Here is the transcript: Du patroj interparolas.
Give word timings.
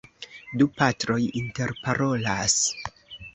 Du 0.61 0.65
patroj 0.79 1.17
interparolas. 1.41 2.57